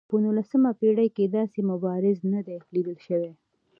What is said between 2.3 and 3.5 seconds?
نه دی لیدل شوی.